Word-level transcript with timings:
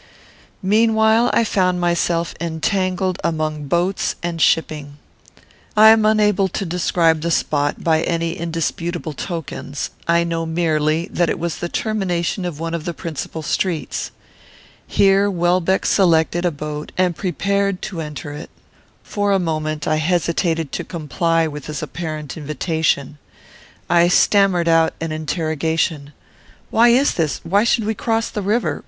Meanwhile 0.63 1.29
I 1.31 1.43
found 1.43 1.79
myself 1.79 2.33
entangled 2.41 3.19
among 3.23 3.65
boats 3.67 4.15
and 4.23 4.41
shipping. 4.41 4.97
I 5.77 5.89
am 5.89 6.07
unable 6.07 6.47
to 6.47 6.65
describe 6.65 7.21
the 7.21 7.29
spot 7.29 7.83
by 7.83 8.01
any 8.01 8.33
indisputable 8.35 9.13
tokens. 9.13 9.91
I 10.07 10.23
know 10.23 10.47
merely 10.47 11.05
that 11.11 11.29
it 11.29 11.37
was 11.37 11.57
the 11.57 11.69
termination 11.69 12.45
of 12.45 12.59
one 12.59 12.73
of 12.73 12.85
the 12.85 12.95
principal 12.95 13.43
streets. 13.43 14.09
Here 14.87 15.29
Welbeck 15.29 15.85
selected 15.85 16.45
a 16.45 16.49
boat 16.51 16.91
and 16.97 17.15
prepared 17.15 17.83
to 17.83 18.01
enter 18.01 18.31
it. 18.31 18.49
For 19.03 19.31
a 19.31 19.37
moment 19.37 19.87
I 19.87 19.97
hesitated 19.97 20.71
to 20.71 20.83
comply 20.83 21.45
with 21.47 21.67
his 21.67 21.83
apparent 21.83 22.35
invitation. 22.37 23.19
I 23.87 24.07
stammered 24.07 24.67
out 24.67 24.95
an 24.99 25.11
interrogation: 25.11 26.11
"Why 26.71 26.87
is 26.89 27.13
this? 27.13 27.39
Why 27.43 27.63
should 27.63 27.83
we 27.83 27.93
cross 27.93 28.31
the 28.31 28.41
river? 28.41 28.79